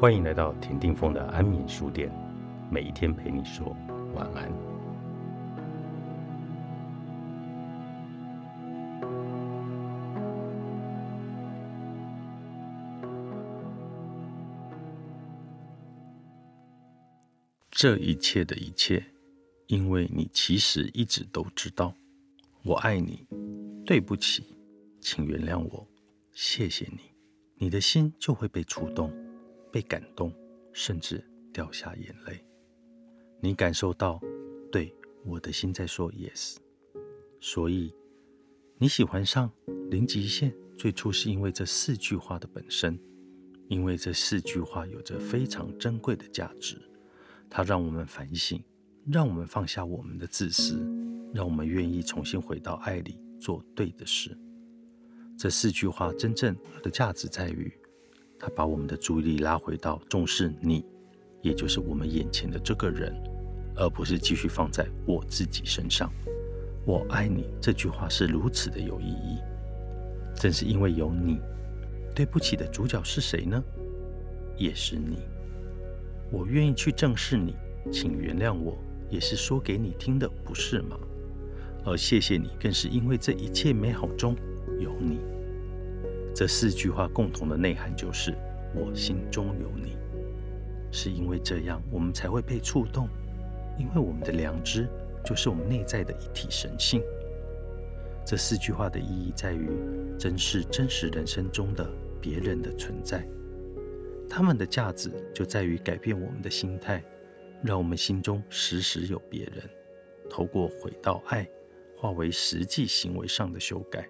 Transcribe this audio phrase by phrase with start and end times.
[0.00, 2.10] 欢迎来到田定峰的安眠书店，
[2.70, 3.76] 每一天陪你说
[4.14, 4.50] 晚安。
[17.70, 19.04] 这一切的一切，
[19.66, 21.94] 因为你其实一直都知道，
[22.64, 23.26] 我爱你。
[23.84, 24.56] 对不起，
[24.98, 25.86] 请原谅我，
[26.32, 27.00] 谢谢你。
[27.56, 29.12] 你的心就会被触动，
[29.72, 30.32] 被感动，
[30.72, 32.44] 甚至掉下眼泪。
[33.40, 34.20] 你感受到，
[34.70, 36.56] 对我的心在说 yes。
[37.40, 37.94] 所以
[38.76, 39.50] 你喜欢上
[39.90, 42.98] 零极限，最初是因为这四句话的本身，
[43.68, 46.76] 因为这四句话有着非常珍贵的价值。
[47.48, 48.62] 它让我们反省，
[49.10, 50.78] 让我们放下我们的自私，
[51.32, 54.36] 让我们愿意重新回到爱里做对的事。
[55.38, 57.72] 这四句话真正的价值在于，
[58.40, 60.82] 它把我们的注意力拉回到重视你，
[61.42, 63.14] 也就是我们眼前的这个人，
[63.76, 66.10] 而不是继续放在我自己身上。
[66.86, 69.38] 我爱你这句话是如此的有意义，
[70.34, 71.38] 正是因为有你，
[72.14, 73.62] 对不起的主角是谁呢？
[74.56, 75.18] 也是你。
[76.32, 77.54] 我愿意去正视你，
[77.92, 78.78] 请原谅我，
[79.10, 80.98] 也是说给你听的，不是吗？
[81.84, 84.34] 而谢谢你，更是因为这一切美好中
[84.78, 85.18] 有你。
[86.34, 88.34] 这四句话共同的内涵就是
[88.74, 89.96] 我心中有你，
[90.90, 93.08] 是因为这样我们才会被触动，
[93.78, 94.88] 因为我们的良知
[95.24, 97.02] 就是我们内在的一体神性。
[98.24, 99.68] 这四句话的意义在于
[100.18, 103.26] 珍视真实人生中的别人的存在。
[104.28, 107.02] 他们的价值就在于改变我们的心态，
[107.64, 109.68] 让我们心中时时有别人。
[110.28, 111.48] 透过回到爱，
[111.96, 114.08] 化为实际行为上的修改。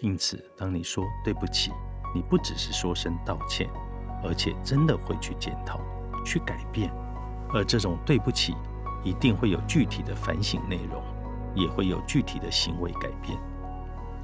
[0.00, 1.72] 因此，当你说对不起，
[2.14, 3.68] 你不只是说声道歉，
[4.24, 5.80] 而且真的会去检讨、
[6.24, 6.90] 去改变。
[7.52, 8.54] 而这种对不起，
[9.04, 11.02] 一定会有具体的反省内容，
[11.54, 13.38] 也会有具体的行为改变。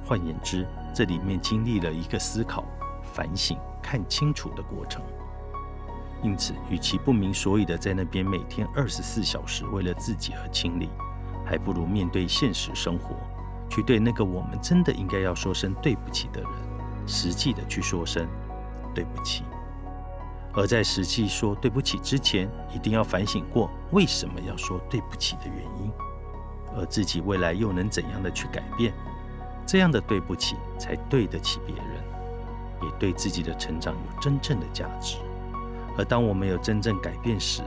[0.05, 2.63] 换言之，这里面经历了一个思考、
[3.03, 3.57] 反省。
[3.87, 4.99] 看清楚的过程，
[6.23, 10.89] 因此，与其不明所以的在那边每天二十四小时为了自己而清理，
[11.45, 13.15] 还不如面对现实生活，
[13.69, 16.49] 去对那个我们真的应该要说声对不起的人，
[17.07, 18.27] 实际的去说声
[18.93, 19.43] 对不起。
[20.53, 25.91] 而在实际说对不起之前，一定要反省过为什么要说对不起的原因，
[26.77, 28.93] 而自己未来又能怎样的去改变，
[29.65, 32.03] 这样的对不起才对得起别人。
[32.81, 35.17] 也对自己的成长有真正的价值，
[35.97, 37.63] 而当我们有真正改变时，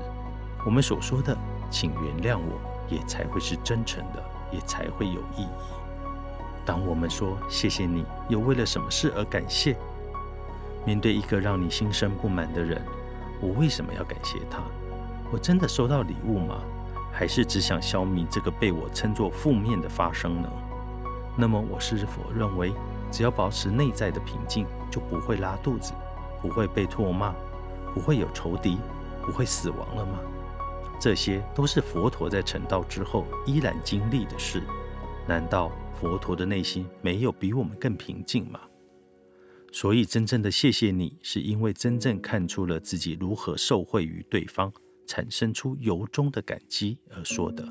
[0.64, 1.36] 我们所说的
[1.70, 2.60] “请原谅我”
[2.94, 4.22] 也才会是真诚的，
[4.52, 5.48] 也才会有意义。
[6.68, 9.74] 当我们说“谢谢你”，又为了什么事而感谢？
[10.84, 12.82] 面对一个让你心生不满的人，
[13.40, 14.58] 我为什么要感谢他？
[15.32, 16.60] 我真的收到礼物吗？
[17.10, 20.48] 还是只想消弭这个被我称作负面的发生呢？
[21.38, 22.74] 那么，我是否认为？
[23.10, 25.94] 只要保持内在的平静，就不会拉肚子，
[26.42, 27.32] 不会被唾骂，
[27.94, 28.76] 不会有仇敌，
[29.24, 30.18] 不会死亡了吗？
[31.00, 34.62] 这些都是佛陀在成道之后依然经历的事。
[35.28, 38.58] 难道佛陀的内心没有比我们更平静吗？
[39.70, 44.72] 所以，真正的谢谢你，是因为真正看出了自己如何受惠于对方，
[45.06, 47.68] 产生出由衷的感激而说的。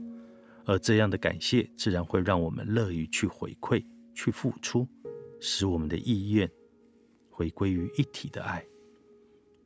[0.65, 4.87] 而这样的感谢，自然会让我们乐于去回馈、去付出。
[5.39, 6.47] 使我们的意愿
[7.29, 8.63] 回归于一体的爱。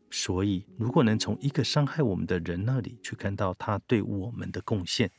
[0.10, 5.12] 所以，如果能从一个伤害我们的人那里去看到他对我们的贡献，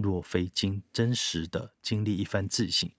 [0.00, 2.90] 若非经真实的经历一番自省，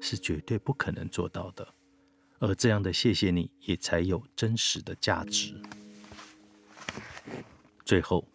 [0.00, 1.74] 是绝对不可能做到的。
[2.40, 5.54] 而这样的谢谢你也才有真实的价值。
[7.84, 8.28] 最后，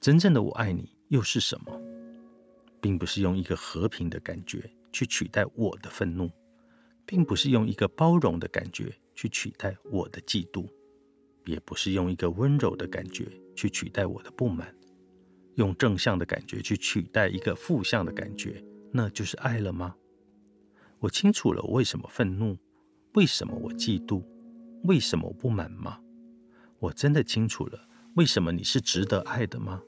[0.00, 1.80] 真正的我爱你又是什么？
[2.80, 6.30] 并不是用一个和平的感觉去取代我的愤怒。
[7.06, 10.66] 并不是用一个包容的感觉去取代我的嫉妒，
[11.44, 14.74] 也不是用一个温柔的感觉去取代我的不满，
[15.56, 18.62] 用正向的感觉去取代一个负向的感觉，
[18.92, 19.94] 那就是爱了吗？
[20.98, 22.56] 我清楚了我为什么愤怒，
[23.14, 24.22] 为什么我嫉妒，
[24.84, 26.00] 为什么我不满吗？
[26.78, 29.82] 我真的清楚了为什么你是值得爱的吗？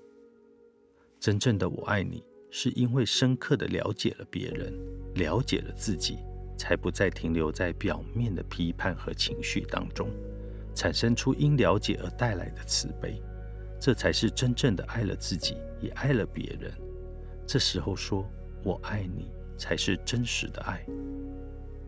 [1.19, 4.73] 真正的我爱你，是因为深刻的了解了别人，
[5.15, 6.19] 了解了自己。
[6.59, 10.09] 才不再停留在表面的批判和情绪当中，
[10.75, 13.21] 产生出因了解而带来的慈悲，
[13.79, 16.73] 这才是真正的爱了自己，也爱了别人。
[17.47, 18.29] 这时候说
[18.65, 20.85] “我爱你”才是真实的爱。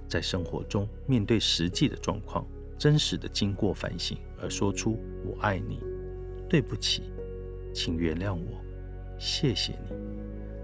[0.09, 2.47] 在生活中，面对实际的状况，
[2.79, 5.81] 真实的经过反省，而说出“我爱你”，
[6.49, 7.11] 对不起，
[7.75, 8.61] 请原谅我，
[9.19, 9.97] 谢谢你。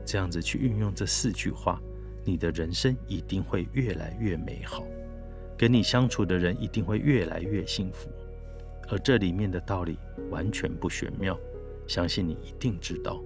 [0.06, 1.81] 这样子去运用这四句话，
[2.25, 4.85] 你的人生一定会越来越美好，
[5.59, 8.09] 跟你相处的人一定会越来越幸福。
[8.88, 9.98] 而这里面的道理
[10.31, 11.38] 完全不玄妙，
[11.86, 13.20] 相信你一定知道。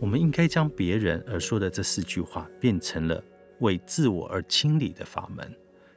[0.00, 3.22] 我们应该将别人而说的这四句话变成了
[3.60, 5.54] 为自我而清理的法门，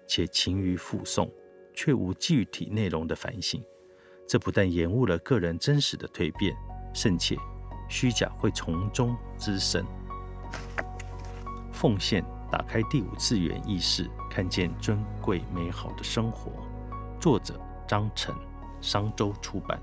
[0.08, 1.30] 且勤于复诵，
[1.74, 3.64] 却无具体内容的反省。
[4.28, 6.56] 这不但延误了个人真实的蜕变，
[6.94, 7.36] 甚且
[7.90, 9.84] 虚假会从中滋生。
[11.72, 16.52] 奉献，打开第五次元意识，看见尊贵美好的生活。
[17.20, 18.34] 作者：张晨。
[18.86, 19.80] 商周出版。